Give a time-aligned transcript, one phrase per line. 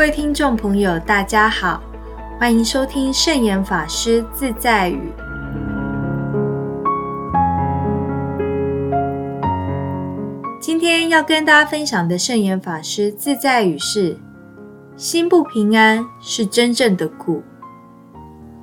[0.00, 1.82] 各位听众朋友，大家好，
[2.38, 5.12] 欢迎收听圣严法师自在语。
[10.58, 14.16] 今天要跟大家分享的圣严法师自在语是：
[14.96, 17.42] 心不平安是真正的苦，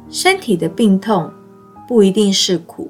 [0.10, 1.32] 身体的病痛
[1.88, 2.90] 不一定是苦。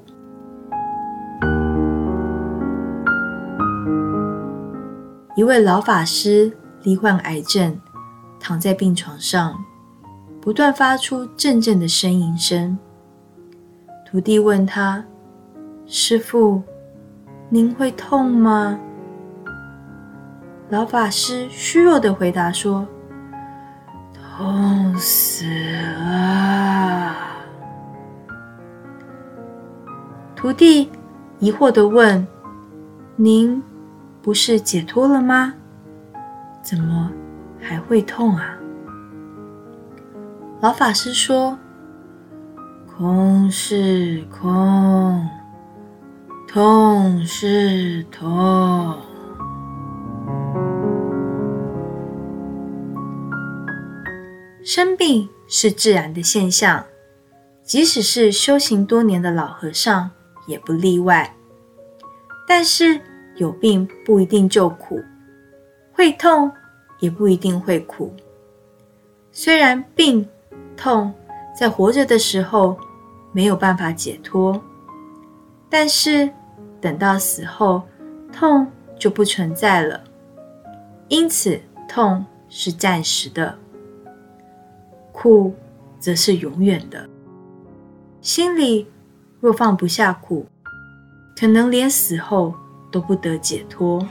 [5.36, 6.50] 一位老法师
[6.82, 7.78] 罹患癌症，
[8.40, 9.54] 躺在病床上，
[10.40, 12.78] 不断发出阵阵的呻吟声。
[14.08, 15.04] 徒弟问他
[15.86, 16.62] ：“师傅，
[17.48, 18.78] 您会痛吗？”
[20.70, 22.86] 老法师虚弱的回答说
[24.12, 25.46] ：“痛死
[25.98, 27.16] 了。”
[30.36, 30.90] 徒弟
[31.38, 32.26] 疑惑的问
[33.16, 33.62] ：“您？”
[34.20, 35.54] 不是解脱了吗？
[36.60, 37.10] 怎么
[37.60, 38.56] 还会痛啊？
[40.60, 41.58] 老法师说
[42.96, 45.28] ：“空是空，
[46.46, 48.96] 痛是痛。
[54.64, 56.84] 生病是自然的现象，
[57.62, 60.10] 即使是修行多年的老和尚
[60.46, 61.34] 也不例外。
[62.46, 63.00] 但是。”
[63.38, 65.00] 有病不一定就苦，
[65.92, 66.50] 会痛
[66.98, 68.12] 也不一定会苦。
[69.32, 70.28] 虽然病
[70.76, 71.12] 痛
[71.58, 72.76] 在活着的时候
[73.32, 74.60] 没有办法解脱，
[75.68, 76.30] 但是
[76.80, 77.82] 等到死后，
[78.32, 78.66] 痛
[78.98, 80.02] 就不存在了。
[81.08, 83.58] 因此，痛是暂时的，
[85.12, 85.54] 苦
[85.98, 87.08] 则是永远的。
[88.20, 88.86] 心里
[89.40, 90.46] 若放不下苦，
[91.36, 92.54] 可能连死后。
[92.90, 94.02] 都不得解脱。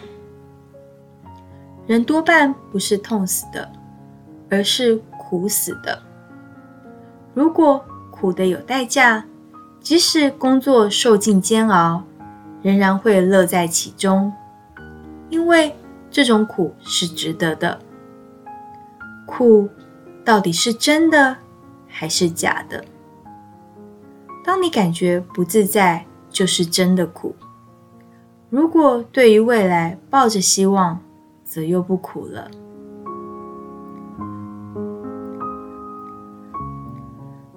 [1.88, 3.72] 人多半不是痛死的，
[4.50, 6.00] 而是苦死的。
[7.34, 9.24] 如果苦的有代价，
[9.80, 12.04] 即使工作受尽煎熬，
[12.62, 14.34] 仍然会乐在其中，
[15.30, 15.74] 因为
[16.12, 17.80] 这种苦是值得的。
[19.26, 19.70] 苦
[20.26, 21.38] 到底是真的
[21.88, 22.84] 还是假的？
[24.44, 27.34] 当你感觉不自在，就是真的苦。
[28.50, 31.00] 如果对于未来抱着希望，
[31.58, 32.52] 则又不苦了。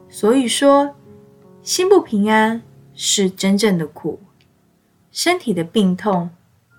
[0.09, 0.95] 所以说，
[1.61, 2.63] 心不平安
[2.95, 4.19] 是真正的苦，
[5.13, 6.31] 身体的病痛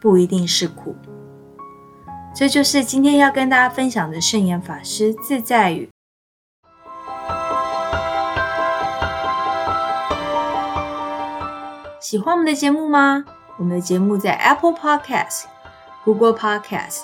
[0.02, 0.96] 不一定是苦。
[2.34, 5.92] 这就是今天要跟大家分享的圣严法师自在语。
[12.02, 13.24] 喜欢我们的节目吗？
[13.60, 15.44] 我们的节目在 Apple Podcast、
[16.04, 17.04] Google Podcast、